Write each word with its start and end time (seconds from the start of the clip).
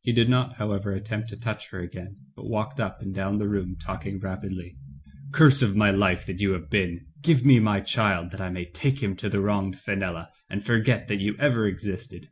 He 0.00 0.14
did 0.14 0.30
not, 0.30 0.54
however, 0.54 0.92
attempt 0.92 1.28
to 1.28 1.36
touch 1.38 1.68
her 1.68 1.78
again, 1.78 2.16
but 2.34 2.48
walked 2.48 2.80
up 2.80 3.02
and 3.02 3.14
down 3.14 3.36
the 3.36 3.46
room 3.50 3.76
talking 3.78 4.18
rapidly: 4.18 4.78
"Curse 5.30 5.60
of 5.60 5.76
my 5.76 5.90
life 5.90 6.24
that 6.24 6.40
you 6.40 6.52
have 6.52 6.70
been, 6.70 7.04
give 7.20 7.44
me 7.44 7.60
my 7.60 7.80
child, 7.80 8.30
that 8.30 8.40
I 8.40 8.48
may 8.48 8.64
take 8.64 9.02
him 9.02 9.14
to 9.16 9.28
the 9.28 9.42
wronged 9.42 9.78
Fenella 9.78 10.30
and 10.48 10.64
forget 10.64 11.06
that 11.08 11.20
you 11.20 11.36
ever 11.38 11.66
existed. 11.66 12.30